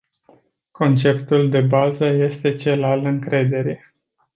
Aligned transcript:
Conceptul 0.71 1.49
de 1.49 1.61
bază 1.61 2.05
este 2.05 2.55
cel 2.55 2.83
al 2.83 3.05
încrederii. 3.05 3.79